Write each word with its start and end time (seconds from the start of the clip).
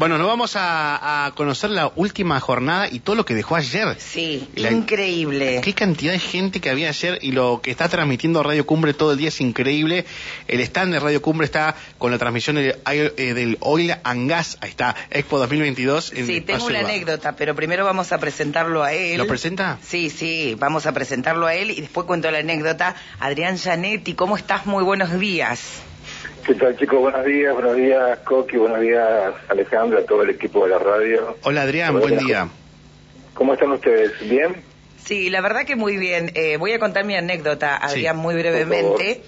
Bueno, 0.00 0.16
nos 0.16 0.28
vamos 0.28 0.56
a, 0.56 1.26
a 1.26 1.30
conocer 1.32 1.68
la 1.68 1.92
última 1.94 2.40
jornada 2.40 2.88
y 2.90 3.00
todo 3.00 3.16
lo 3.16 3.26
que 3.26 3.34
dejó 3.34 3.54
ayer. 3.56 3.96
Sí, 4.00 4.48
La- 4.54 4.70
increíble. 4.72 5.60
Qué 5.62 5.74
cantidad 5.74 6.12
de 6.14 6.18
gente 6.18 6.58
que 6.58 6.70
había 6.70 6.88
ayer 6.88 7.18
y 7.20 7.32
lo 7.32 7.60
que 7.62 7.70
está 7.70 7.86
transmitiendo 7.90 8.42
Radio 8.42 8.64
Cumbre 8.64 8.94
todo 8.94 9.12
el 9.12 9.18
día 9.18 9.28
es 9.28 9.42
increíble. 9.42 10.06
El 10.48 10.60
stand 10.60 10.94
de 10.94 11.00
Radio 11.00 11.20
Cumbre 11.20 11.44
está 11.44 11.74
con 11.98 12.10
la 12.10 12.16
transmisión 12.16 12.56
del, 12.56 12.76
eh, 12.90 13.34
del 13.34 13.58
Oil 13.60 13.94
and 14.02 14.30
Gas. 14.30 14.56
Ahí 14.62 14.70
está, 14.70 14.96
Expo 15.10 15.38
2022. 15.38 16.14
En 16.14 16.26
Sí, 16.26 16.40
tengo 16.40 16.64
una 16.64 16.80
anécdota, 16.80 17.36
pero 17.36 17.54
primero 17.54 17.84
vamos 17.84 18.10
a 18.12 18.16
presentarlo 18.18 18.82
a 18.82 18.94
él. 18.94 19.18
¿Lo 19.18 19.26
presenta? 19.26 19.76
Sí, 19.86 20.08
sí, 20.08 20.56
vamos 20.58 20.86
a 20.86 20.92
presentarlo 20.92 21.46
a 21.46 21.52
él 21.54 21.72
y 21.72 21.80
después 21.82 22.06
cuento 22.06 22.30
la 22.30 22.38
anécdota. 22.38 22.96
Adrián 23.18 23.58
Janetti, 23.58 24.14
¿cómo 24.14 24.38
estás? 24.38 24.64
Muy 24.64 24.82
buenos 24.82 25.20
días. 25.20 25.60
¿Qué 26.50 26.56
tal 26.56 26.76
chicos? 26.76 26.98
Buenos 26.98 27.24
días, 27.24 27.54
buenos 27.54 27.76
días 27.76 28.18
Coqui, 28.24 28.56
buenos 28.56 28.80
días 28.80 29.06
Alejandro, 29.48 30.00
a 30.00 30.02
todo 30.04 30.24
el 30.24 30.30
equipo 30.30 30.64
de 30.64 30.70
la 30.70 30.80
radio. 30.80 31.36
Hola 31.44 31.62
Adrián, 31.62 31.94
Hola. 31.94 32.00
buen 32.00 32.18
día. 32.18 32.48
¿Cómo 33.34 33.54
están 33.54 33.70
ustedes? 33.70 34.10
¿Bien? 34.28 34.56
Sí, 35.04 35.30
la 35.30 35.42
verdad 35.42 35.64
que 35.64 35.76
muy 35.76 35.96
bien. 35.96 36.32
Eh, 36.34 36.56
voy 36.56 36.72
a 36.72 36.80
contar 36.80 37.04
mi 37.04 37.14
anécdota, 37.14 37.76
Adrián, 37.76 38.16
Sí, 38.16 38.22
muy 38.22 38.34
brevemente. 38.34 39.22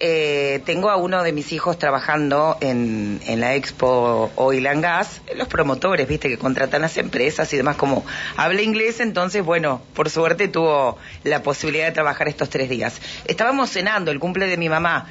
Eh, 0.00 0.60
tengo 0.66 0.90
a 0.90 0.96
uno 0.96 1.22
de 1.22 1.32
mis 1.32 1.50
hijos 1.54 1.78
trabajando 1.78 2.58
en, 2.60 3.22
en 3.26 3.40
la 3.40 3.54
Expo 3.54 4.30
Oil 4.36 4.66
and 4.66 4.82
Gas, 4.82 5.22
los 5.34 5.48
promotores, 5.48 6.06
viste, 6.06 6.28
que 6.28 6.36
contratan 6.36 6.82
las 6.82 6.98
empresas 6.98 7.50
y 7.54 7.56
demás, 7.56 7.76
como 7.76 8.04
habla 8.36 8.60
inglés, 8.60 9.00
entonces, 9.00 9.42
bueno, 9.42 9.80
por 9.94 10.10
suerte 10.10 10.48
tuvo 10.48 10.98
la 11.24 11.42
posibilidad 11.42 11.86
de 11.86 11.92
trabajar 11.92 12.28
estos 12.28 12.50
tres 12.50 12.68
días. 12.68 13.00
Estábamos 13.24 13.70
cenando 13.70 14.10
el 14.10 14.18
cumple 14.20 14.46
de 14.46 14.58
mi 14.58 14.68
mamá. 14.68 15.08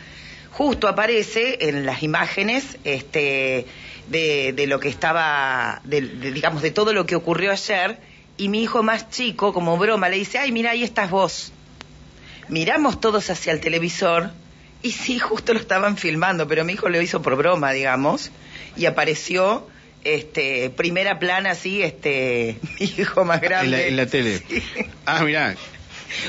Justo 0.58 0.88
aparece 0.88 1.58
en 1.68 1.86
las 1.86 2.02
imágenes, 2.02 2.78
este, 2.86 3.66
de, 4.08 4.54
de 4.56 4.68
lo 4.68 4.80
que 4.80 4.88
estaba, 4.88 5.82
de- 5.84 6.00
de, 6.02 6.32
digamos, 6.32 6.62
de 6.62 6.72
todo 6.72 6.94
lo 6.94 7.06
que 7.06 7.16
ocurrió 7.16 7.52
ayer, 7.52 7.98
y 8.38 8.48
mi 8.48 8.64
hijo 8.64 8.82
más 8.82 9.10
chico, 9.10 9.52
como 9.52 9.78
broma, 9.78 10.08
le 10.08 10.16
dice, 10.18 10.38
ay, 10.38 10.54
mira, 10.54 10.72
ahí 10.72 10.84
estás 10.84 11.10
vos. 11.10 11.52
Miramos 12.48 13.02
todos 13.02 13.30
hacia 13.30 13.52
el 13.52 13.60
televisor, 13.60 14.32
y 14.82 14.92
sí, 14.92 15.20
justo 15.20 15.54
lo 15.54 15.60
estaban 15.60 15.98
filmando, 15.98 16.48
pero 16.48 16.64
mi 16.64 16.74
hijo 16.74 16.88
lo 16.88 17.02
hizo 17.02 17.22
por 17.22 17.36
broma, 17.36 17.74
digamos, 17.74 18.32
y 18.78 18.86
apareció, 18.86 19.68
este, 20.06 20.70
primera 20.70 21.20
plana 21.20 21.52
así, 21.52 21.82
este, 21.82 22.60
mi 22.80 22.86
hijo 22.98 23.26
más 23.26 23.42
En 23.42 23.50
grande. 23.50 23.72
la, 23.72 23.84
en 23.88 23.98
la 23.98 24.06
tele. 24.06 24.42
Sí. 24.48 24.64
Ah, 25.06 25.22
mirá. 25.24 25.56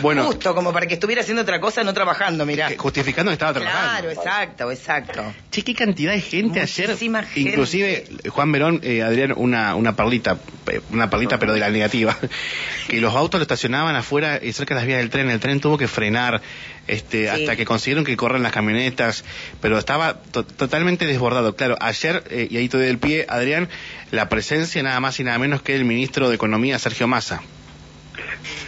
Bueno, 0.01 0.25
Justo, 0.25 0.55
como 0.55 0.73
para 0.73 0.87
que 0.87 0.95
estuviera 0.95 1.23
haciendo 1.23 1.43
otra 1.43 1.61
cosa, 1.61 1.85
no 1.85 1.93
trabajando, 1.95 2.45
mirá. 2.47 2.71
eh, 2.71 2.77
justificando 2.77 3.31
que 3.31 3.35
estaba 3.35 3.53
trabajando. 3.55 3.91
Claro, 3.91 4.11
exacto, 4.11 4.71
exacto. 4.73 5.35
Che, 5.51 5.63
qué 5.63 5.75
cantidad 5.75 6.13
de 6.13 6.21
gente 6.21 6.61
Muchísima 6.61 7.19
ayer. 7.21 7.31
gente. 7.33 7.51
Inclusive, 7.51 8.05
Juan 8.29 8.53
Verón, 8.53 8.81
eh, 8.83 9.03
Adrián, 9.03 9.33
una, 9.37 9.75
una 9.75 9.95
perlita, 9.97 10.39
eh, 10.71 10.81
una 10.91 11.11
perlita 11.11 11.39
pero 11.39 11.53
de 11.53 11.61
la 11.61 11.71
negativa, 11.71 12.17
que 12.89 13.01
los 13.01 13.15
autos 13.15 13.39
lo 13.39 13.43
estacionaban 13.43 13.95
afuera 13.97 14.41
cerca 14.53 14.75
de 14.75 14.81
las 14.81 14.87
vías 14.87 14.99
del 14.99 15.11
tren. 15.11 15.31
El 15.31 15.41
tren 15.41 15.61
tuvo 15.61 15.77
que 15.79 15.89
frenar 15.89 16.41
este, 16.87 17.23
Sí. 17.25 17.27
hasta 17.29 17.57
que 17.57 17.65
consiguieron 17.65 18.05
que 18.05 18.17
corran 18.17 18.43
las 18.43 18.53
camionetas, 18.53 19.25
pero 19.61 19.79
estaba 19.79 20.15
to- 20.23 20.45
totalmente 20.45 21.05
desbordado. 21.07 21.57
Claro, 21.57 21.77
ayer, 21.81 22.23
eh, 22.31 22.47
y 22.51 22.57
ahí 22.59 22.69
te 22.69 22.77
doy 22.79 22.87
el 22.87 22.99
pie, 22.99 23.27
Adrián, 23.29 23.69
la 24.13 24.29
presencia 24.29 24.83
nada 24.83 25.01
más 25.01 25.19
y 25.21 25.25
nada 25.25 25.39
menos 25.39 25.63
que 25.63 25.75
el 25.75 25.85
ministro 25.85 26.29
de 26.29 26.35
Economía, 26.37 26.79
Sergio 26.79 27.09
Massa. 27.09 27.43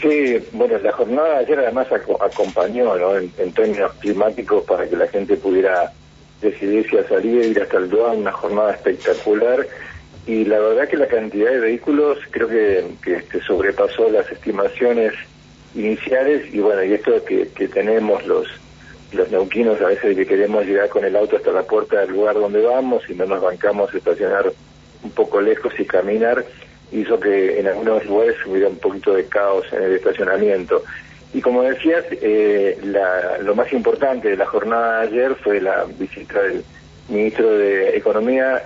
Sí, 0.01 0.39
bueno, 0.53 0.79
la 0.79 0.93
jornada 0.93 1.39
ayer 1.39 1.59
además 1.59 1.89
aco- 1.91 2.23
acompañó 2.23 3.17
en, 3.17 3.53
términos 3.53 3.93
climáticos 4.01 4.65
para 4.65 4.89
que 4.89 4.97
la 4.97 5.09
gente 5.09 5.37
pudiera 5.37 5.93
decidir 6.41 6.89
si 6.89 6.99
a 6.99 7.09
salir 7.09 7.47
ir 7.47 7.61
hasta 7.61 7.79
el 7.79 7.91
Duan, 7.91 8.19
una 8.19 8.33
jornada 8.33 8.73
espectacular. 8.75 9.67
Y 10.27 10.45
la 10.45 10.61
verdad 10.61 10.89
que 10.89 10.97
la 10.97 11.09
cantidad 11.09 11.51
de 11.51 11.59
vehículos 11.59 12.19
creo 12.31 12.49
que, 12.49 12.85
que 13.03 13.17
este, 13.17 13.41
sobrepasó 13.41 14.09
las 14.11 14.31
estimaciones 14.31 15.15
iniciales 15.75 16.43
y 16.53 16.61
bueno, 16.61 16.85
y 16.85 16.95
esto 16.95 17.25
que, 17.25 17.49
que 17.49 17.69
tenemos 17.69 18.25
los 18.27 18.47
los 19.11 19.31
neuquinos 19.31 19.81
a 19.81 19.87
veces 19.87 20.15
que 20.15 20.27
queremos 20.27 20.67
llegar 20.67 20.91
con 20.91 21.03
el 21.03 21.17
auto 21.17 21.37
hasta 21.37 21.51
la 21.51 21.63
puerta 21.63 22.01
del 22.01 22.11
lugar 22.11 22.35
donde 22.35 22.61
vamos 22.61 23.03
y 23.09 23.15
no 23.15 23.25
nos 23.25 23.41
bancamos 23.41 23.93
estacionar 23.95 24.53
un 25.03 25.11
poco 25.13 25.41
lejos 25.41 25.73
y 25.79 25.87
caminar, 25.87 26.45
hizo 26.93 27.19
que 27.21 27.61
en 27.61 27.67
algunos 27.69 28.05
lugares 28.07 28.37
hubiera 28.47 28.69
un 28.69 28.79
poquito 28.79 29.15
de 29.15 29.25
caos 29.27 29.67
en 29.73 29.83
el 29.83 29.93
estacionamiento. 29.95 30.83
Y 31.35 31.41
como 31.43 31.63
decías, 31.63 32.05
eh, 32.11 32.79
la- 32.85 33.39
lo 33.43 33.55
más 33.55 33.71
importante 33.73 34.31
de 34.31 34.37
la 34.37 34.47
jornada 34.47 35.03
de 35.03 35.09
ayer 35.09 35.35
fue 35.37 35.61
la 35.61 35.85
visita 35.99 36.43
del 36.43 36.65
ministro 37.09 37.59
de 37.59 37.97
Economía 37.97 38.63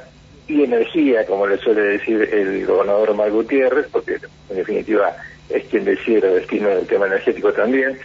y 0.47 0.63
Energía, 0.65 1.27
como 1.27 1.47
le 1.47 1.59
suele 1.59 1.83
decir 1.83 2.29
el 2.33 2.65
gobernador 2.67 3.11
Omar 3.11 3.31
Gutiérrez, 3.31 3.87
porque 3.91 4.19
en 4.51 4.57
definitiva 4.57 5.17
es 5.49 5.65
quien 5.65 5.85
decide 5.85 6.29
el 6.29 6.35
destino 6.35 6.69
del 6.69 6.87
tema 6.87 7.07
energético 7.07 7.53
también. 7.53 7.99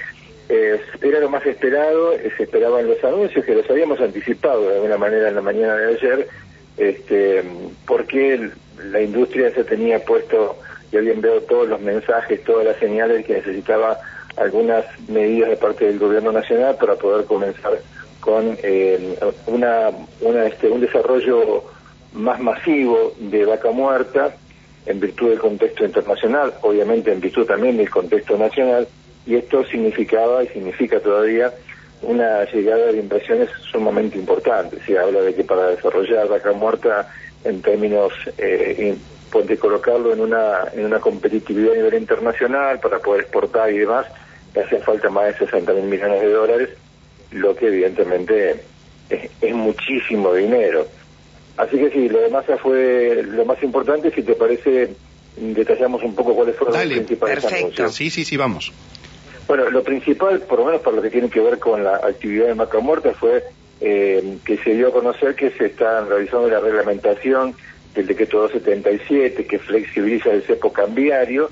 Eh, 0.49 0.79
era 1.01 1.19
lo 1.19 1.29
más 1.29 1.45
esperado, 1.45 2.13
eh, 2.13 2.31
se 2.37 2.43
esperaban 2.43 2.87
los 2.87 3.03
anuncios 3.03 3.45
que 3.45 3.53
los 3.53 3.69
habíamos 3.69 3.99
anticipado 3.99 4.69
de 4.69 4.75
alguna 4.75 4.97
manera 4.97 5.27
en 5.29 5.35
la 5.35 5.41
mañana 5.41 5.75
de 5.75 5.95
ayer, 5.95 6.27
este, 6.77 7.43
porque 7.85 8.33
el- 8.35 8.51
la 8.83 9.01
industria 9.01 9.49
se 9.51 9.63
tenía 9.63 10.03
puesto 10.03 10.57
y 10.91 10.97
había 10.97 11.13
enviado 11.13 11.41
todos 11.41 11.67
los 11.67 11.81
mensajes, 11.81 12.43
todas 12.43 12.65
las 12.65 12.77
señales 12.77 13.25
que 13.25 13.33
necesitaba 13.33 13.99
algunas 14.37 14.85
medidas 15.09 15.49
de 15.49 15.57
parte 15.57 15.85
del 15.85 15.99
gobierno 15.99 16.31
nacional 16.31 16.75
para 16.79 16.95
poder 16.95 17.25
comenzar 17.25 17.79
con 18.19 18.57
eh, 18.63 19.17
una, 19.47 19.89
una, 20.21 20.45
este, 20.45 20.69
un 20.69 20.81
desarrollo 20.81 21.63
más 22.13 22.39
masivo 22.39 23.13
de 23.19 23.45
vaca 23.45 23.71
muerta 23.71 24.35
en 24.85 24.99
virtud 24.99 25.29
del 25.29 25.39
contexto 25.39 25.85
internacional, 25.85 26.53
obviamente 26.61 27.11
en 27.11 27.19
virtud 27.19 27.45
también 27.45 27.77
del 27.77 27.89
contexto 27.89 28.37
nacional, 28.37 28.87
y 29.25 29.35
esto 29.35 29.65
significaba 29.65 30.43
y 30.43 30.47
significa 30.47 30.99
todavía 30.99 31.53
una 32.01 32.45
llegada 32.45 32.87
de 32.91 32.99
inversiones 32.99 33.49
sumamente 33.71 34.17
importante. 34.17 34.77
Se 34.85 34.97
habla 34.97 35.21
de 35.21 35.33
que 35.35 35.43
para 35.43 35.67
desarrollar 35.69 36.27
vaca 36.27 36.51
muerta 36.53 37.07
en 37.43 37.61
términos 37.61 38.11
eh, 38.37 38.75
in- 38.79 39.17
de 39.47 39.57
colocarlo 39.59 40.13
en 40.13 40.21
una, 40.21 40.63
en 40.73 40.85
una 40.85 40.99
competitividad 40.99 41.73
a 41.73 41.75
nivel 41.75 41.93
internacional 41.95 42.79
para 42.79 42.99
poder 42.99 43.21
exportar 43.21 43.71
y 43.71 43.77
demás, 43.79 44.07
le 44.55 44.63
hacen 44.63 44.81
falta 44.81 45.09
más 45.09 45.27
de 45.27 45.45
60 45.45 45.73
mil 45.73 45.83
millones 45.83 46.21
de 46.21 46.29
dólares, 46.31 46.69
lo 47.31 47.55
que 47.55 47.67
evidentemente 47.67 48.65
es, 49.09 49.29
es 49.39 49.53
muchísimo 49.53 50.33
dinero. 50.33 50.87
Así 51.57 51.77
que 51.77 51.89
sí, 51.91 52.09
lo 52.09 52.19
demás 52.21 52.45
ya 52.47 52.57
fue 52.57 53.21
lo 53.23 53.45
más 53.45 53.61
importante. 53.61 54.11
Si 54.11 54.23
te 54.23 54.33
parece, 54.35 54.95
detallamos 55.35 56.01
un 56.03 56.15
poco 56.15 56.33
cuáles 56.35 56.55
fueron 56.55 56.73
Dale. 56.75 56.95
los 56.95 57.05
principales 57.05 57.41
Perfecto. 57.41 57.57
anuncios. 57.57 57.95
Sí, 57.95 58.09
sí, 58.09 58.25
sí, 58.25 58.37
vamos. 58.37 58.71
Bueno, 59.47 59.69
lo 59.69 59.81
principal, 59.83 60.39
por 60.41 60.59
lo 60.59 60.65
menos 60.65 60.81
para 60.81 60.97
lo 60.97 61.01
que 61.01 61.09
tiene 61.09 61.29
que 61.29 61.39
ver 61.39 61.57
con 61.59 61.83
la 61.83 61.95
actividad 61.97 62.47
de 62.47 62.55
Maca 62.55 62.79
Muerta, 62.79 63.13
fue 63.13 63.43
eh, 63.79 64.37
que 64.45 64.57
se 64.57 64.71
dio 64.73 64.89
a 64.89 64.91
conocer 64.91 65.35
que 65.35 65.51
se 65.51 65.67
está 65.67 66.01
realizando 66.03 66.49
la 66.49 66.59
reglamentación 66.59 67.55
del 67.95 68.07
decreto 68.07 68.39
277 68.41 69.45
que 69.45 69.59
flexibiliza 69.59 70.31
el 70.31 70.43
cepo 70.43 70.73
cambiario 70.73 71.49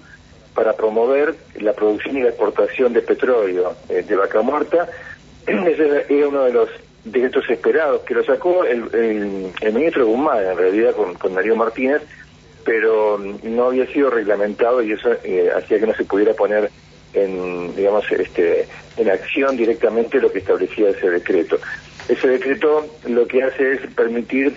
para 0.54 0.74
promover 0.74 1.36
la 1.60 1.74
producción 1.74 2.18
y 2.18 2.22
la 2.24 2.30
exportación 2.30 2.94
de 2.94 3.02
petróleo 3.02 3.76
eh, 3.90 4.04
de 4.08 4.16
vaca 4.16 4.42
muerta. 4.42 4.90
Ese 5.48 5.88
era- 5.88 6.28
uno 6.28 6.44
de 6.44 6.52
los 6.54 6.70
decretos 7.06 7.50
esperados 7.50 8.02
que 8.02 8.14
lo 8.16 8.24
sacó 8.26 8.66
el, 8.66 8.90
el- 8.94 9.52
el 9.62 9.74
ministro 9.74 10.06
Guzmán, 10.08 10.44
en 10.46 10.58
realidad 10.58 10.94
con, 10.96 11.14
con 11.16 11.34
Darío 11.36 11.56
Martínez, 11.56 12.02
pero 12.66 13.18
mm, 13.18 13.56
no 13.56 13.66
había 13.68 13.86
sido 13.88 14.10
reglamentado 14.10 14.82
y 14.82 14.92
eso 14.94 15.10
eh, 15.24 15.50
hacía 15.56 15.80
que 15.80 15.88
no 15.88 15.94
se 15.96 16.04
pudiera 16.06 16.34
poner 16.34 16.70
en 17.16 17.76
digamos 17.76 18.10
este 18.12 18.68
en 18.98 19.10
acción 19.10 19.58
directamente 19.58 20.20
lo 20.20 20.32
que 20.32 20.40
establecía 20.40 20.90
ese 20.90 21.10
decreto. 21.10 21.58
Ese 22.08 22.28
decreto 22.28 22.86
lo 23.08 23.28
que 23.28 23.44
hace 23.44 23.74
es 23.74 23.82
permitir 23.94 24.56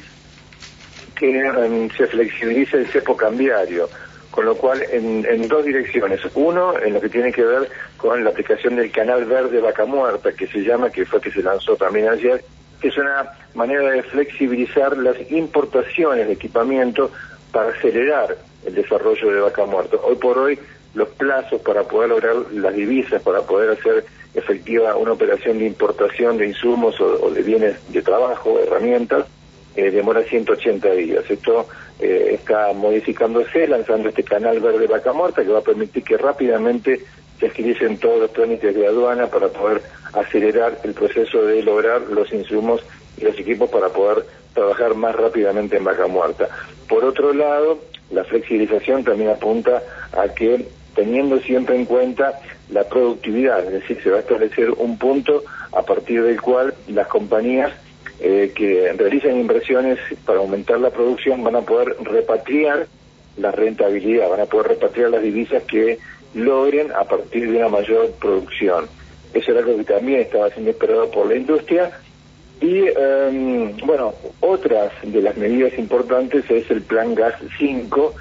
que 1.14 1.40
em, 1.40 1.90
se 1.90 2.06
flexibilice 2.06 2.76
el 2.76 2.86
cepo 2.86 3.16
cambiario, 3.16 3.88
con 4.30 4.44
lo 4.44 4.56
cual 4.56 4.82
en, 4.90 5.26
en 5.26 5.48
dos 5.48 5.64
direcciones. 5.64 6.20
Uno, 6.34 6.78
en 6.78 6.94
lo 6.94 7.00
que 7.00 7.08
tiene 7.08 7.32
que 7.32 7.42
ver 7.42 7.68
con 7.96 8.22
la 8.22 8.30
aplicación 8.30 8.76
del 8.76 8.90
canal 8.92 9.24
verde 9.24 9.60
vaca 9.60 9.84
muerta, 9.84 10.32
que 10.32 10.46
se 10.46 10.60
llama, 10.60 10.90
que 10.90 11.04
fue 11.04 11.20
que 11.20 11.30
se 11.30 11.42
lanzó 11.42 11.74
también 11.76 12.08
ayer, 12.08 12.44
que 12.80 12.88
es 12.88 12.96
una 12.96 13.32
manera 13.54 13.90
de 13.90 14.02
flexibilizar 14.04 14.96
las 14.96 15.16
importaciones 15.32 16.28
de 16.28 16.34
equipamiento 16.34 17.10
para 17.50 17.70
acelerar 17.70 18.36
el 18.64 18.74
desarrollo 18.74 19.32
de 19.32 19.40
vaca 19.40 19.64
muerta. 19.64 19.96
Hoy 20.04 20.16
por 20.16 20.38
hoy 20.38 20.58
los 20.98 21.08
plazos 21.10 21.60
para 21.62 21.84
poder 21.84 22.10
lograr 22.10 22.34
las 22.52 22.74
divisas, 22.74 23.22
para 23.22 23.40
poder 23.42 23.70
hacer 23.70 24.04
efectiva 24.34 24.96
una 24.96 25.12
operación 25.12 25.58
de 25.58 25.66
importación 25.66 26.36
de 26.36 26.48
insumos 26.48 27.00
o, 27.00 27.30
de 27.30 27.42
bienes 27.42 27.76
de 27.92 28.02
trabajo, 28.02 28.58
herramientas, 28.58 29.26
eh, 29.76 29.90
demora 29.90 30.22
180 30.24 30.90
días. 30.92 31.24
Esto 31.30 31.68
eh, 32.00 32.30
está 32.32 32.72
modificándose, 32.72 33.68
lanzando 33.68 34.08
este 34.08 34.24
canal 34.24 34.58
verde 34.58 34.88
vaca 34.88 35.12
muerta 35.12 35.44
que 35.44 35.50
va 35.50 35.60
a 35.60 35.62
permitir 35.62 36.02
que 36.02 36.16
rápidamente 36.16 37.04
se 37.38 37.46
agilicen 37.46 37.98
todos 37.98 38.18
los 38.18 38.32
trámites 38.32 38.74
de 38.74 38.86
aduana 38.88 39.28
para 39.28 39.48
poder 39.48 39.80
acelerar 40.12 40.80
el 40.82 40.94
proceso 40.94 41.44
de 41.44 41.62
lograr 41.62 42.00
los 42.02 42.32
insumos 42.32 42.80
y 43.16 43.24
los 43.24 43.38
equipos 43.38 43.70
para 43.70 43.88
poder 43.88 44.24
trabajar 44.52 44.96
más 44.96 45.14
rápidamente 45.14 45.76
en 45.76 45.84
vaca 45.84 46.08
muerta. 46.08 46.48
Por 46.88 47.04
otro 47.04 47.32
lado, 47.32 47.78
la 48.10 48.24
flexibilización 48.24 49.04
también 49.04 49.30
apunta 49.30 49.80
a 50.12 50.28
que 50.34 50.66
teniendo 50.98 51.38
siempre 51.38 51.76
en 51.76 51.84
cuenta 51.84 52.40
la 52.70 52.82
productividad, 52.82 53.64
es 53.64 53.70
decir, 53.70 54.02
se 54.02 54.10
va 54.10 54.16
a 54.16 54.20
establecer 54.20 54.72
un 54.72 54.98
punto 54.98 55.44
a 55.70 55.82
partir 55.82 56.24
del 56.24 56.42
cual 56.42 56.74
las 56.88 57.06
compañías 57.06 57.70
eh, 58.18 58.50
que 58.52 58.92
realizan 58.94 59.38
inversiones 59.38 59.96
para 60.26 60.40
aumentar 60.40 60.80
la 60.80 60.90
producción 60.90 61.44
van 61.44 61.54
a 61.54 61.60
poder 61.60 61.94
repatriar 62.02 62.88
la 63.36 63.52
rentabilidad, 63.52 64.28
van 64.28 64.40
a 64.40 64.46
poder 64.46 64.70
repatriar 64.70 65.10
las 65.10 65.22
divisas 65.22 65.62
que 65.62 66.00
logren 66.34 66.90
a 66.90 67.04
partir 67.04 67.48
de 67.48 67.58
una 67.58 67.68
mayor 67.68 68.10
producción. 68.20 68.86
Eso 69.32 69.52
era 69.52 69.60
algo 69.60 69.76
que 69.76 69.84
también 69.84 70.22
estaba 70.22 70.50
siendo 70.50 70.72
esperado 70.72 71.08
por 71.12 71.28
la 71.28 71.36
industria. 71.36 71.92
Y 72.60 72.86
em, 72.88 73.76
bueno, 73.86 74.14
otras 74.40 74.90
de 75.04 75.22
las 75.22 75.36
medidas 75.36 75.78
importantes 75.78 76.50
es 76.50 76.68
el 76.72 76.82
Plan 76.82 77.14
Gas 77.14 77.34
5, 77.56 78.14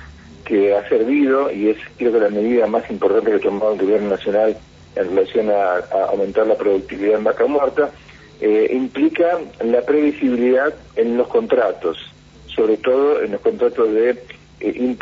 que 0.47 0.73
ha 0.73 0.88
servido 0.88 1.51
y 1.51 1.69
es 1.69 1.77
creo 1.97 2.13
que 2.13 2.19
la 2.19 2.29
medida 2.29 2.67
más 2.67 2.89
importante 2.89 3.31
que 3.31 3.38
ha 3.38 3.41
tomado 3.41 3.73
el 3.73 3.81
gobierno 3.81 4.09
nacional 4.11 4.57
en 4.95 5.09
relación 5.09 5.49
a, 5.51 5.79
aumentar 6.09 6.47
la 6.47 6.55
productividad 6.55 7.17
en 7.17 7.23
vaca 7.23 7.45
muerta, 7.45 7.91
eh, 8.39 8.69
implica 8.71 9.39
la 9.63 9.81
previsibilidad 9.81 10.73
en 10.95 11.17
los 11.17 11.27
contratos, 11.27 11.97
sobre 12.47 12.77
todo 12.77 13.21
en 13.21 13.33
los 13.33 13.41
contratos 13.41 13.94
de 13.94 14.23
eh, 14.59 14.95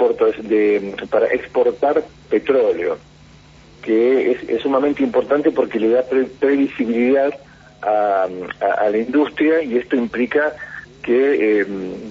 de, 0.44 0.96
para 1.10 1.28
exportar 1.28 2.04
petróleo, 2.30 2.98
que 3.82 4.32
es, 4.32 4.62
sumamente 4.62 5.04
importante 5.04 5.52
porque 5.52 5.80
le 5.80 5.90
da 5.90 6.04
previsibilidad 6.40 7.34
a, 7.82 8.28
la 8.90 8.98
industria 8.98 9.62
y 9.62 9.78
esto 9.78 9.96
implica 9.96 10.54
que 11.06 11.62
eh, 11.62 11.66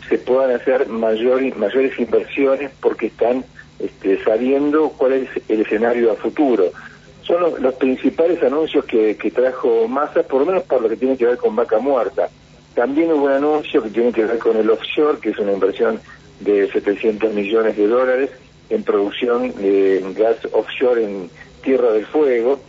se 0.08 0.18
puedan 0.18 0.52
hacer 0.52 0.86
mayor, 0.86 1.42
mayores 1.56 1.98
inversiones 1.98 2.70
porque 2.80 3.06
están 3.06 3.44
este, 3.80 4.22
sabiendo 4.22 4.90
cuál 4.90 5.14
es 5.14 5.28
el 5.48 5.62
escenario 5.62 6.12
a 6.12 6.14
futuro. 6.14 6.70
Son 7.22 7.60
los, 7.60 7.74
principales 7.74 8.40
anuncios 8.44 8.84
que, 8.84 9.16
trajo 9.34 9.88
Massa, 9.88 10.22
por 10.22 10.42
lo 10.42 10.46
menos 10.46 10.62
por 10.62 10.80
lo 10.80 10.88
que 10.88 10.96
tiene 10.96 11.16
que 11.16 11.26
ver 11.26 11.38
con 11.38 11.56
vaca 11.56 11.80
muerta. 11.80 12.28
También 12.76 13.10
hubo 13.12 13.24
un 13.24 13.32
anuncio 13.32 13.82
que 13.82 13.90
tiene 13.90 14.12
que 14.12 14.26
ver 14.26 14.38
con 14.38 14.56
el 14.56 14.70
offshore, 14.70 15.18
que 15.18 15.30
es 15.30 15.38
una 15.38 15.52
inversión 15.52 15.98
de 16.38 16.70
700 16.70 17.34
millones 17.34 17.76
de 17.76 17.88
dólares 17.88 18.30
en 18.70 18.84
producción 18.84 19.52
de 19.56 20.04
gas 20.16 20.36
offshore 20.52 21.02
en 21.02 21.30
Tierra 21.62 21.90
del 21.90 22.06
Fuego. 22.06 22.60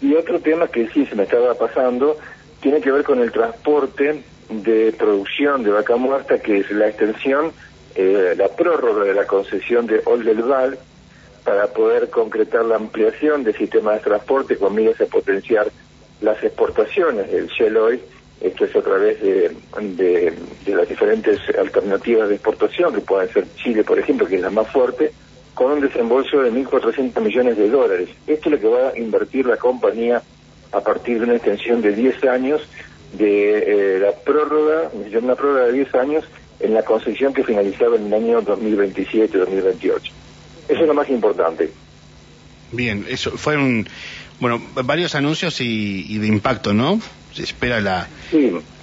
Y 0.00 0.14
otro 0.14 0.40
tema 0.40 0.66
que 0.68 0.88
sí 0.88 1.04
se 1.04 1.14
me 1.14 1.24
estaba 1.24 1.52
pasando 1.54 2.16
tiene 2.64 2.80
que 2.80 2.90
ver 2.90 3.04
con 3.04 3.20
el 3.20 3.30
transporte 3.30 4.24
de 4.48 4.94
producción 4.98 5.62
de 5.62 5.70
vaca 5.70 5.96
muerta, 5.96 6.38
que 6.38 6.60
es 6.60 6.70
la 6.70 6.88
extensión, 6.88 7.52
eh, 7.94 8.34
la 8.38 8.48
prórroga 8.48 9.04
de 9.04 9.12
la 9.12 9.26
concesión 9.26 9.86
de 9.86 10.00
Oldelval 10.06 10.78
para 11.44 11.66
poder 11.66 12.08
concretar 12.08 12.64
la 12.64 12.76
ampliación 12.76 13.44
del 13.44 13.54
sistema 13.54 13.92
de 13.92 14.00
transporte 14.00 14.56
con 14.56 14.74
miras 14.74 14.98
a 14.98 15.04
potenciar 15.04 15.70
las 16.22 16.42
exportaciones 16.42 17.30
del 17.30 17.48
Shell 17.48 17.76
Oil, 17.76 18.00
esto 18.40 18.64
es 18.64 18.74
a 18.74 18.80
través 18.80 19.20
de, 19.20 19.54
de, 19.82 20.74
las 20.74 20.88
diferentes 20.88 21.38
alternativas 21.58 22.30
de 22.30 22.36
exportación, 22.36 22.94
que 22.94 23.02
pueden 23.02 23.30
ser 23.30 23.44
Chile, 23.56 23.84
por 23.84 23.98
ejemplo, 23.98 24.26
que 24.26 24.36
es 24.36 24.40
la 24.40 24.48
más 24.48 24.72
fuerte, 24.72 25.12
con 25.52 25.72
un 25.72 25.80
desembolso 25.82 26.40
de 26.40 26.50
1.400 26.50 27.20
millones 27.20 27.58
de 27.58 27.68
dólares. 27.68 28.08
Esto 28.26 28.48
es 28.48 28.52
lo 28.54 28.58
que 28.58 28.68
va 28.68 28.88
a 28.88 28.98
invertir 28.98 29.44
la 29.44 29.58
compañía 29.58 30.22
a 30.74 30.80
partir 30.80 31.18
de 31.18 31.24
una 31.24 31.36
extensión 31.36 31.80
de 31.82 31.92
10 31.92 32.24
años 32.24 32.62
de 33.12 33.96
eh, 33.96 33.98
la 34.00 34.12
prórroga, 34.12 34.90
una 35.22 35.34
prórroga 35.34 35.66
de 35.66 35.72
10 35.72 35.94
años 35.94 36.24
en 36.60 36.74
la 36.74 36.82
concesión 36.82 37.32
que 37.32 37.44
finalizaba 37.44 37.96
en 37.96 38.06
el 38.06 38.14
año 38.14 38.42
2027-2028. 38.42 40.10
Eso 40.68 40.80
es 40.80 40.86
lo 40.86 40.94
más 40.94 41.08
importante. 41.10 41.70
Bien, 42.72 43.06
eso 43.08 43.32
fueron, 43.32 43.86
bueno, 44.40 44.60
varios 44.84 45.14
anuncios 45.14 45.60
y, 45.60 46.18
de 46.18 46.26
impacto, 46.26 46.74
¿no? 46.74 47.00
Se 47.32 47.42
espera 47.42 47.80
la, 47.80 48.08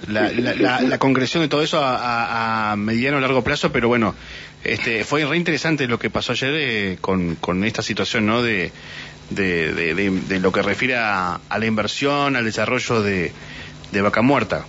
la, 0.08 0.98
concreción 0.98 1.42
de 1.42 1.48
todo 1.48 1.62
eso 1.62 1.80
a, 1.82 2.74
mediano 2.76 3.16
o 3.16 3.20
largo 3.20 3.42
plazo, 3.42 3.72
pero 3.72 3.88
bueno, 3.88 4.14
este, 4.62 5.04
fue 5.04 5.24
re 5.24 5.36
interesante 5.36 5.88
lo 5.88 5.98
que 5.98 6.10
pasó 6.10 6.32
ayer 6.32 6.52
eh, 6.54 6.98
con, 7.00 7.36
con 7.36 7.64
esta 7.64 7.82
situación, 7.82 8.26
¿no? 8.26 8.42
De, 8.42 8.70
de, 9.34 9.72
de, 9.72 10.40
lo 10.40 10.52
que 10.52 10.62
refiere 10.62 10.96
a, 10.96 11.40
la 11.58 11.66
inversión, 11.66 12.36
al 12.36 12.44
desarrollo 12.44 13.02
de, 13.02 13.32
Vaca 14.02 14.22
Muerta. 14.22 14.64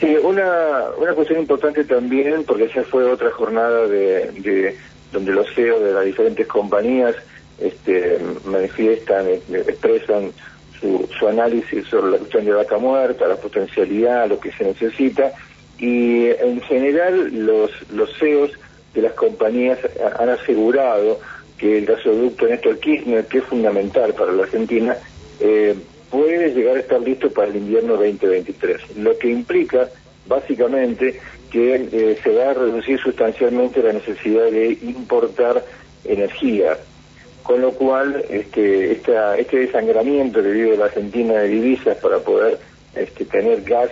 Sí, 0.00 0.14
una, 0.22 0.90
una 0.98 1.14
cuestión 1.14 1.40
importante 1.40 1.84
también, 1.84 2.44
porque 2.44 2.64
esa 2.64 2.82
fue 2.84 3.04
otra 3.04 3.30
jornada 3.30 3.86
de, 3.86 4.76
donde 5.12 5.32
los 5.32 5.46
CEOs 5.54 5.82
de 5.82 5.92
las 5.92 6.04
diferentes 6.04 6.46
compañías 6.46 7.14
este, 7.58 8.18
manifiestan, 8.44 9.26
eh, 9.26 9.40
expresan 9.50 10.32
su, 10.78 11.08
su 11.18 11.28
análisis 11.28 11.86
sobre 11.86 12.12
la 12.12 12.18
cuestión 12.18 12.44
de 12.44 12.52
vaca 12.52 12.76
muerta, 12.76 13.26
la 13.26 13.36
potencialidad, 13.36 14.28
lo 14.28 14.38
que 14.38 14.52
se 14.52 14.64
necesita, 14.64 15.32
y 15.78 16.26
en 16.26 16.60
general 16.62 17.30
los, 17.46 17.70
los 17.92 18.10
CEOs 18.18 18.52
de 18.94 19.02
las 19.02 19.12
compañías 19.12 19.78
han 20.18 20.28
asegurado 20.30 21.20
que 21.58 21.78
el 21.78 21.86
gasoducto 21.86 22.46
Néstor 22.46 22.78
Kirchner, 22.78 23.26
que 23.26 23.38
es 23.38 23.44
fundamental 23.44 24.14
para 24.14 24.32
la 24.32 24.44
Argentina, 24.44 24.96
eh, 25.40 25.74
puede 26.10 26.52
llegar 26.52 26.76
a 26.76 26.80
estar 26.80 27.00
listo 27.00 27.30
para 27.30 27.48
el 27.48 27.56
invierno 27.56 27.94
2023, 27.94 28.96
lo 28.96 29.16
que 29.18 29.28
implica 29.30 29.88
básicamente 30.26 31.20
que 31.50 31.74
eh, 31.74 32.18
se 32.22 32.30
va 32.30 32.50
a 32.50 32.54
reducir 32.54 32.98
sustancialmente 33.00 33.82
la 33.82 33.92
necesidad 33.92 34.50
de 34.50 34.78
importar 34.82 35.64
energía, 36.04 36.76
con 37.42 37.60
lo 37.60 37.72
cual 37.72 38.24
este, 38.28 38.92
esta, 38.92 39.36
este 39.38 39.58
desangramiento 39.58 40.42
que 40.42 40.50
vive 40.50 40.76
la 40.76 40.86
Argentina 40.86 41.34
de 41.34 41.48
divisas 41.48 41.96
para 41.98 42.18
poder 42.18 42.58
este, 42.94 43.24
tener 43.24 43.62
gas 43.62 43.90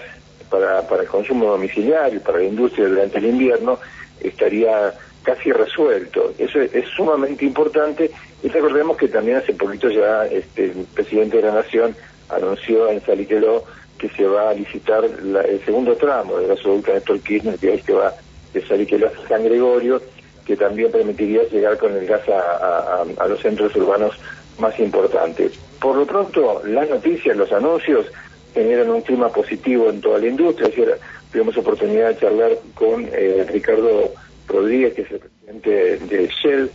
para, 0.50 0.86
para 0.86 1.02
el 1.02 1.08
consumo 1.08 1.46
domiciliario, 1.46 2.20
para 2.20 2.38
la 2.38 2.44
industria 2.44 2.88
durante 2.88 3.18
el 3.18 3.26
invierno, 3.26 3.78
estaría 4.20 4.94
casi 5.24 5.50
resuelto. 5.50 6.32
Eso 6.38 6.60
es, 6.60 6.86
sumamente 6.94 7.44
importante 7.44 8.10
y 8.42 8.48
recordemos 8.48 8.96
que 8.96 9.08
también 9.08 9.38
hace 9.38 9.54
poquito 9.54 9.88
ya 9.88 10.26
este, 10.26 10.66
el 10.66 10.86
presidente 10.94 11.38
de 11.38 11.44
la 11.44 11.54
Nación 11.54 11.96
anunció 12.28 12.88
en 12.90 13.00
Saliqueló 13.00 13.64
que 13.98 14.08
se 14.10 14.24
va 14.24 14.50
a 14.50 14.54
licitar 14.54 15.04
el 15.04 15.64
segundo 15.64 15.96
tramo 15.96 16.36
del 16.36 16.48
gasoducto 16.48 16.92
Néstor 16.92 17.20
Kirchner, 17.20 17.58
que 17.58 17.74
es 17.74 17.84
que 17.84 17.92
va 17.92 18.12
de 18.52 18.66
Saliqueló 18.66 19.08
a 19.08 19.28
San 19.28 19.44
Gregorio, 19.44 20.00
que 20.44 20.56
también 20.56 20.92
permitiría 20.92 21.42
llegar 21.44 21.78
con 21.78 21.96
el 21.96 22.06
gas 22.06 22.22
a, 22.28 23.04
los 23.26 23.40
centros 23.40 23.74
urbanos 23.76 24.14
más 24.58 24.78
importantes. 24.78 25.52
Por 25.80 25.96
lo 25.96 26.06
pronto, 26.06 26.62
las 26.66 26.88
noticias, 26.88 27.36
los 27.36 27.50
anuncios 27.52 28.06
generan 28.52 28.90
un 28.90 29.00
clima 29.00 29.28
positivo 29.30 29.88
en 29.88 30.00
toda 30.00 30.18
la 30.18 30.28
industria. 30.28 30.70
Tuvimos 31.32 31.56
oportunidad 31.56 32.10
de 32.10 32.18
charlar 32.18 32.52
con 32.74 33.08
eh, 33.10 33.46
Ricardo 33.48 34.12
Rodríguez, 34.48 34.94
que 34.94 35.02
es 35.02 35.10
el 35.12 35.20
presidente 35.20 35.98
de 35.98 36.28
Shell, 36.28 36.70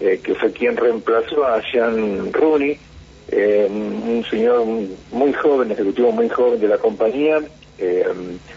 eh, 0.00 0.20
que 0.22 0.34
fue 0.34 0.50
quien 0.52 0.76
reemplazó 0.76 1.44
a 1.44 1.62
Jean 1.62 2.32
Rooney, 2.32 2.76
eh, 3.28 3.68
un 3.70 4.24
señor 4.28 4.64
muy 5.12 5.32
joven, 5.32 5.70
ejecutivo 5.70 6.10
muy 6.10 6.28
joven 6.28 6.60
de 6.60 6.68
la 6.68 6.78
compañía, 6.78 7.40
eh, 7.78 8.04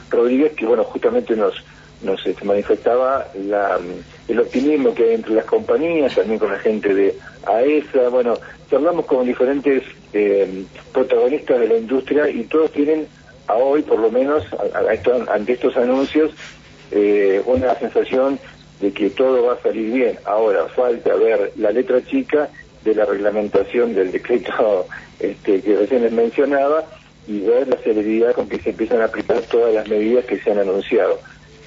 Rodríguez, 0.10 0.54
que 0.54 0.66
bueno, 0.66 0.84
justamente 0.86 1.36
nos, 1.36 1.54
nos 2.02 2.26
este, 2.26 2.44
manifestaba 2.46 3.28
la, 3.48 3.80
el 4.28 4.40
optimismo 4.40 4.94
que 4.96 5.04
hay 5.04 5.16
entre 5.16 5.36
las 5.36 5.46
compañías, 5.46 6.16
también 6.16 6.40
con 6.40 6.52
la 6.52 6.60
gente 6.60 6.94
de 6.94 7.16
AESA, 7.46 8.10
bueno, 8.10 8.40
charlamos 8.70 9.06
con 9.06 9.26
diferentes 9.26 9.84
protagonistas 10.94 11.60
de 11.60 11.68
la 11.68 11.78
industria 11.78 12.30
y 12.30 12.46
todos 12.46 12.72
tienen 12.72 13.06
a 13.48 13.54
hoy, 13.54 13.84
por 13.84 14.00
lo 14.00 14.10
menos, 14.10 14.44
ante 15.32 15.54
estos 15.54 15.78
anuncios, 15.78 16.32
eh, 16.92 17.42
una 17.46 17.76
sensación 17.76 18.40
de 18.80 18.92
que 18.92 19.10
todo 19.10 19.46
va 19.46 19.54
a 19.54 19.62
salir 19.62 19.94
bien. 19.94 20.20
Ahora 20.26 20.68
falta 20.68 21.16
ver 21.16 21.52
la 21.58 21.72
letra 21.72 22.04
chica 22.06 22.50
de 22.84 22.96
la 22.96 23.06
reglamentación 23.06 23.94
del 23.94 24.12
decreto 24.12 24.88
este, 25.20 25.62
que 25.62 25.76
recién 25.76 26.04
les 26.04 26.12
mencionaba 26.12 26.84
y 27.28 27.40
ver 27.40 27.68
la 27.68 27.78
celeridad 27.78 28.34
con 28.34 28.48
que 28.48 28.60
se 28.60 28.70
empiezan 28.70 29.02
a 29.02 29.06
aplicar 29.06 29.42
todas 29.42 29.74
las 29.74 29.88
medidas 29.88 30.26
que 30.26 30.40
se 30.40 30.52
han 30.52 30.60
anunciado. 30.60 31.20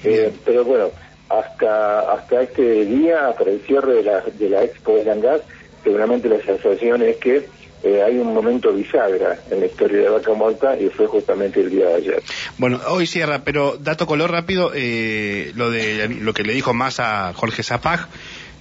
Eh, 0.03 0.31
pero 0.45 0.63
bueno, 0.63 0.91
hasta 1.27 2.11
hasta 2.13 2.41
este 2.41 2.85
día, 2.85 3.33
para 3.37 3.51
el 3.51 3.59
cierre 3.61 3.95
de 3.95 4.03
la, 4.03 4.21
de 4.21 4.49
la 4.49 4.63
Expo 4.63 4.95
de 4.95 5.03
Langas, 5.03 5.41
seguramente 5.83 6.29
la 6.29 6.41
sensación 6.41 7.01
es 7.01 7.17
que 7.17 7.45
eh, 7.83 8.03
hay 8.03 8.17
un 8.17 8.33
momento 8.33 8.73
bisagra 8.73 9.39
en 9.49 9.61
la 9.61 9.65
historia 9.65 9.99
de 9.99 10.09
Vaca 10.09 10.33
Muerta 10.33 10.77
y 10.77 10.89
fue 10.89 11.07
justamente 11.07 11.61
el 11.61 11.69
día 11.69 11.87
de 11.87 11.95
ayer. 11.95 12.23
Bueno, 12.57 12.79
hoy 12.87 13.07
cierra, 13.07 13.43
pero 13.43 13.77
dato 13.77 14.05
color 14.05 14.31
rápido, 14.31 14.71
eh, 14.75 15.51
lo 15.55 15.71
de 15.71 16.09
lo 16.09 16.33
que 16.33 16.43
le 16.43 16.53
dijo 16.53 16.73
más 16.73 16.99
a 16.99 17.33
Jorge 17.33 17.63
Zapag, 17.63 18.07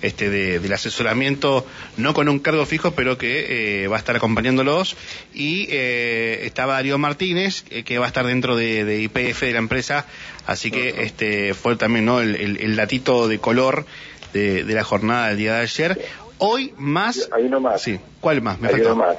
este, 0.02 0.30
del 0.30 0.72
asesoramiento, 0.72 1.66
no 1.96 2.14
con 2.14 2.28
un 2.28 2.38
cargo 2.38 2.64
fijo, 2.64 2.92
pero 2.92 3.18
que 3.18 3.88
va 3.90 3.96
a 3.96 3.98
estar 3.98 4.14
acompañándolos. 4.14 4.96
Y 5.34 5.66
estaba 5.72 6.74
Darío 6.74 6.98
Martínez, 6.98 7.62
que 7.62 7.98
va 7.98 8.04
a 8.04 8.08
estar 8.08 8.24
dentro 8.24 8.54
de, 8.54 9.02
IPF 9.02 9.40
de 9.40 9.52
la 9.52 9.58
empresa, 9.58 10.06
así 10.46 10.70
que 10.70 11.02
este 11.02 11.54
fue 11.54 11.74
también 11.74 12.04
¿no? 12.04 12.20
el, 12.20 12.36
el, 12.36 12.76
latito 12.76 13.26
de 13.26 13.40
color 13.40 13.86
de, 14.32 14.64
la 14.64 14.84
jornada 14.84 15.28
del 15.28 15.38
día 15.38 15.54
de 15.54 15.60
ayer. 15.62 16.00
Hoy 16.38 16.74
más... 16.76 17.28
Hay 17.32 17.44
uno 17.44 17.60
más. 17.60 17.82
Sí, 17.82 17.98
¿cuál 18.20 18.42
más? 18.42 18.60
Me 18.60 18.68
Hay 18.68 18.80
uno 18.80 18.96
más. 18.96 19.16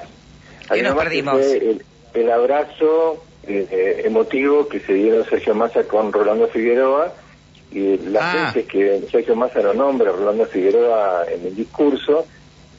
Hay 0.70 0.82
uno 0.82 0.96
perdimos. 0.96 1.38
el, 2.14 2.32
abrazo 2.32 3.24
eh, 3.44 4.04
emotivo 4.06 4.68
que 4.68 4.80
se 4.80 4.94
dieron 4.94 5.26
Sergio 5.26 5.56
Massa 5.56 5.84
con 5.84 6.14
Rolando 6.14 6.48
Figueroa 6.48 7.14
y 7.72 7.98
la 7.98 8.32
ah. 8.32 8.52
gente 8.52 8.66
que 8.66 9.08
Sergio 9.12 9.36
Massa 9.36 9.62
lo 9.62 9.74
nombra 9.74 10.12
Rolando 10.12 10.46
Figueroa 10.46 11.26
en 11.32 11.48
el 11.48 11.56
discurso 11.56 12.26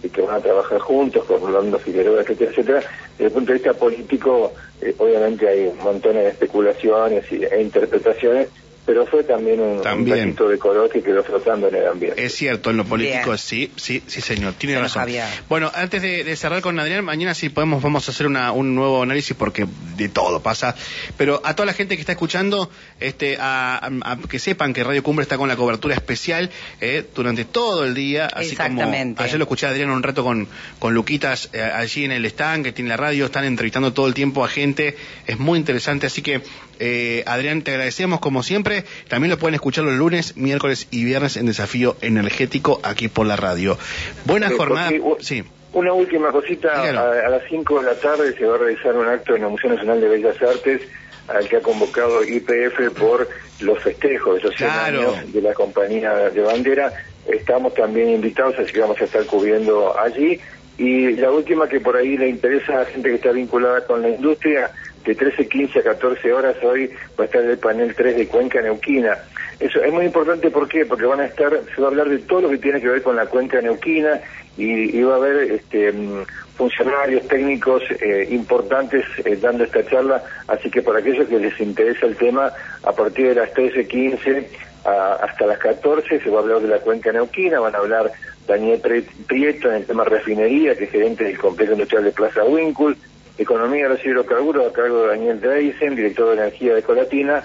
y 0.03 0.09
que 0.09 0.23
van 0.23 0.37
a 0.37 0.41
trabajar 0.41 0.79
juntos 0.79 1.25
con 1.25 1.41
Rolando 1.41 1.79
Figueroa, 1.79 2.23
etcétera, 2.23 2.51
etcétera. 2.51 2.81
Desde 3.13 3.25
el 3.27 3.33
punto 3.33 3.53
de 3.53 3.59
vista 3.59 3.75
político, 3.75 4.53
eh, 4.81 4.95
obviamente 4.99 5.49
hay 5.49 5.73
montones 5.83 6.25
de 6.25 6.31
especulaciones 6.31 7.25
e 7.31 7.61
interpretaciones, 7.61 8.49
pero 8.87 9.07
fue 9.07 9.23
también 9.25 9.61
un, 9.61 9.83
también. 9.83 10.35
de 10.35 10.59
color 10.59 10.91
que 10.91 11.03
quedó 11.03 11.23
flotando 11.23 11.69
en 11.69 11.75
el 11.75 11.87
ambiente. 11.87 12.25
Es 12.25 12.35
cierto, 12.35 12.71
en 12.71 12.79
lo 12.79 12.85
político 12.85 13.37
sí, 13.37 13.71
sí, 13.77 14.03
sí 14.07 14.21
señor, 14.21 14.55
tiene 14.55 14.81
razón. 14.81 15.09
Bueno, 15.49 15.71
antes 15.75 16.03
de, 16.03 16.37
cerrar 16.37 16.63
con 16.63 16.79
Adrián, 16.81 17.05
mañana 17.05 17.35
sí 17.35 17.51
podemos, 17.51 17.83
vamos 17.83 18.09
a 18.09 18.11
hacer 18.13 18.27
una, 18.27 18.53
un 18.53 18.75
nuevo 18.75 19.03
análisis 19.03 19.37
porque 19.37 19.67
de 19.97 20.09
todo 20.09 20.41
pasa, 20.41 20.75
pero 21.17 21.41
a 21.45 21.55
toda 21.55 21.67
la 21.67 21.73
gente 21.73 21.97
que 21.97 22.01
está 22.01 22.13
escuchando, 22.13 22.71
este, 22.99 23.37
a, 23.39 23.91
que 24.29 24.39
sepan 24.39 24.73
que 24.73 24.83
Radio 24.83 25.03
Cumbre 25.03 25.23
está 25.23 25.37
con 25.37 25.49
la 25.49 25.57
cobertura 25.57 25.95
especial 25.95 26.51
eh, 26.81 27.05
durante 27.15 27.45
todo 27.45 27.85
el 27.85 27.95
día, 27.95 28.27
así 28.27 28.57
como 28.57 28.83
ayer 28.83 29.39
lo 29.39 29.45
escuché 29.45 29.67
a 29.67 29.71
Adrián 29.71 29.91
un 29.91 30.03
rato 30.03 30.25
con, 30.25 30.49
con 30.79 30.95
Luquitas 30.95 31.51
eh, 31.53 31.63
allí 31.63 32.05
en 32.05 32.13
el 32.13 32.25
stand 32.25 32.65
que 32.65 32.73
tiene 32.73 32.89
la 32.89 32.97
radio, 32.97 33.27
están 33.27 33.45
entrevistando 33.45 33.93
todo 33.93 34.07
el 34.07 34.15
tiempo 34.15 34.45
a 34.45 34.49
gente, 34.49 34.97
es 35.27 35.39
muy 35.39 35.59
interesante, 35.59 36.07
así 36.07 36.23
que 36.23 36.43
eh, 36.81 37.23
Adrián, 37.27 37.63
te 37.63 37.73
agradecemos 37.73 38.21
como 38.21 38.43
siempre. 38.43 38.85
También 39.09 39.31
lo 39.31 39.39
pueden 39.39 39.55
escuchar 39.55 39.85
los 39.85 39.95
lunes, 39.95 40.37
miércoles 40.37 40.89
y 40.91 41.05
viernes 41.05 41.37
en 41.37 41.47
Desafío 41.47 41.97
Energético 42.01 42.81
aquí 42.83 43.09
por 43.09 43.27
la 43.27 43.37
radio. 43.37 43.79
Buena 44.25 44.49
eh, 44.49 44.57
jornada. 44.57 44.91
sí. 45.21 45.45
Una 45.73 45.93
última 45.93 46.33
cosita, 46.33 46.83
a, 46.83 47.29
las 47.29 47.43
5 47.49 47.81
de 47.81 47.87
la 47.87 47.95
tarde 47.95 48.37
se 48.37 48.45
va 48.45 48.57
a 48.57 48.59
realizar 48.59 48.93
un 48.97 49.07
acto 49.07 49.37
en 49.37 49.43
la 49.43 49.49
Museo 49.49 49.71
Nacional 49.71 50.01
de 50.01 50.09
Bellas 50.09 50.43
Artes 50.43 50.83
al 51.29 51.49
que 51.49 51.59
ha 51.59 51.61
convocado 51.61 52.25
IPF 52.25 52.91
por 52.99 53.29
los 53.61 53.79
festejos 53.81 54.37
de 54.37 54.49
los 54.49 54.57
100 54.57 54.71
años 54.71 55.33
de 55.33 55.41
la 55.41 55.55
compañía 55.55 56.13
de 56.31 56.41
bandera. 56.41 56.93
Estamos 57.25 57.75
también 57.75 58.09
invitados, 58.11 58.57
así 58.59 58.73
que 58.73 58.81
vamos 58.81 59.01
a 59.01 59.05
estar 59.05 59.25
cubriendo 59.27 59.97
allí. 59.97 60.41
Y 60.77 61.13
la 61.13 61.31
última 61.31 61.69
que 61.69 61.79
por 61.79 61.97
ahí 61.97 62.17
le 62.17 62.29
interesa 62.29 62.73
a 62.73 62.79
la 62.81 62.85
gente 62.87 63.11
que 63.11 63.15
está 63.17 63.31
vinculada 63.31 63.87
con 63.87 64.03
la 64.03 64.09
industria, 64.09 64.73
de 65.05 65.17
13.15 65.17 65.81
a 65.81 65.83
14 65.83 66.33
horas 66.33 66.57
hoy 66.63 66.91
va 67.19 67.25
a 67.25 67.27
estar 67.27 67.43
el 67.43 67.59
panel 67.59 67.95
3 67.95 68.17
de 68.17 68.27
Cuenca 68.27 68.61
Neuquina. 68.61 69.17
Eso 69.59 69.83
es 69.83 69.93
muy 69.93 70.07
importante, 70.07 70.51
¿por 70.51 70.69
qué? 70.69 70.87
Porque 70.87 71.05
van 71.05 71.21
a 71.21 71.27
estar, 71.27 71.51
se 71.75 71.81
va 71.81 71.89
a 71.89 71.91
hablar 71.91 72.09
de 72.09 72.19
todo 72.19 72.43
lo 72.43 72.49
que 72.51 72.59
tiene 72.59 72.81
que 72.81 72.89
ver 72.89 73.03
con 73.03 73.17
la 73.17 73.27
Cuenca 73.27 73.61
Neuquina 73.61 74.21
y, 74.57 75.03
va 75.03 75.15
a 75.15 75.17
haber 75.17 75.53
este, 75.53 75.93
mm, 75.93 76.25
funcionarios 76.57 77.27
técnicos 77.29 77.83
eh, 78.01 78.29
importantes 78.31 79.05
eh, 79.25 79.37
dando 79.37 79.65
esta 79.65 79.85
charla, 79.87 80.23
así 80.49 80.71
que 80.71 80.83
para 80.83 80.99
aquellos 80.99 81.29
que 81.29 81.39
les 81.39 81.59
interesa 81.61 82.07
el 82.07 82.17
tema, 82.17 82.53
a 82.83 82.93
partir 82.93 83.29
de 83.29 83.35
las 83.37 83.53
13.15 83.55 84.47
hasta 84.83 85.47
las 85.47 85.59
14 85.59 86.21
se 86.21 86.31
va 86.31 86.39
a 86.39 86.43
hablar 86.43 86.61
de 86.61 86.69
la 86.69 86.79
Cuenca 86.79 87.13
Neuquina, 87.13 87.61
van 87.61 87.75
a 87.75 87.79
hablar 87.79 88.11
Daniel 88.47 88.81
Prieto 89.27 89.69
en 89.69 89.77
el 89.77 89.87
tema 89.87 90.05
refinería, 90.05 90.75
que 90.75 90.85
es 90.85 90.91
gerente 90.91 91.25
del 91.25 91.39
complejo 91.39 91.73
industrial 91.73 92.05
de 92.05 92.13
Plaza 92.13 92.45
Winkle, 92.45 92.97
Economía 93.41 93.85
de 93.85 93.95
los 93.95 94.05
Hidrocarburos 94.05 94.67
a 94.67 94.73
cargo 94.73 95.03
de 95.03 95.09
Daniel 95.09 95.41
Dreisen, 95.41 95.97
director 95.97 96.29
de 96.29 96.43
Energía 96.43 96.75
de 96.75 96.83
Colatina. 96.83 97.43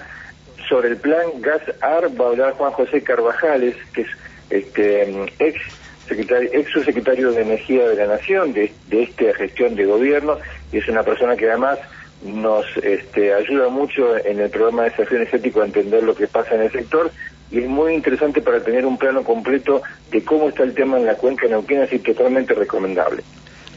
Sobre 0.68 0.88
el 0.88 0.98
plan 0.98 1.40
Gas 1.40 1.62
AR 1.80 2.20
va 2.20 2.26
a 2.26 2.28
hablar 2.28 2.52
Juan 2.52 2.72
José 2.72 3.02
Carvajales, 3.02 3.76
que 3.94 4.02
es 4.02 4.08
este 4.50 5.26
ex 5.38 5.58
secretario, 6.06 6.50
ex 6.52 6.70
subsecretario 6.70 7.32
de 7.32 7.40
Energía 7.40 7.88
de 7.88 7.96
la 7.96 8.06
Nación 8.06 8.52
de, 8.52 8.70
esta 8.90 9.34
gestión 9.34 9.74
de 9.74 9.86
gobierno 9.86 10.38
y 10.70 10.78
es 10.78 10.88
una 10.88 11.02
persona 11.02 11.34
que 11.34 11.48
además 11.48 11.78
nos 12.22 12.66
este, 12.82 13.32
ayuda 13.32 13.68
mucho 13.68 14.16
en 14.18 14.40
el 14.40 14.50
programa 14.50 14.84
de 14.84 14.90
desafío 14.90 15.16
energético 15.16 15.62
a 15.62 15.64
entender 15.64 16.02
lo 16.02 16.14
que 16.14 16.26
pasa 16.26 16.54
en 16.54 16.62
el 16.62 16.72
sector 16.72 17.10
y 17.50 17.60
es 17.60 17.68
muy 17.68 17.94
interesante 17.94 18.42
para 18.42 18.62
tener 18.62 18.84
un 18.84 18.98
plano 18.98 19.24
completo 19.24 19.82
de 20.10 20.22
cómo 20.22 20.48
está 20.50 20.62
el 20.62 20.74
tema 20.74 20.98
en 20.98 21.06
la 21.06 21.14
cuenca 21.14 21.46
neuquina, 21.46 21.84
así 21.84 21.98
totalmente 22.00 22.54
recomendable. 22.54 23.22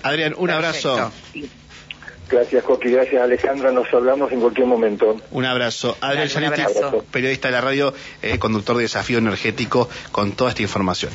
Adrián, 0.03 0.33
un 0.38 0.49
abrazo. 0.49 1.11
Gracias, 2.29 2.63
Coqui. 2.63 2.91
Gracias, 2.91 3.21
Alejandra. 3.21 3.71
Nos 3.71 3.91
hablamos 3.93 4.31
en 4.31 4.39
cualquier 4.39 4.67
momento. 4.67 5.17
Un 5.31 5.45
abrazo. 5.45 5.98
Adrián 6.01 6.29
Janetti, 6.29 6.62
periodista 7.12 7.48
de 7.48 7.51
la 7.53 7.62
radio, 7.62 7.93
eh, 8.21 8.38
conductor 8.38 8.75
de 8.77 8.83
Desafío 8.83 9.17
Energético, 9.17 9.89
con 10.12 10.33
toda 10.33 10.51
esta 10.51 10.62
información. 10.62 11.12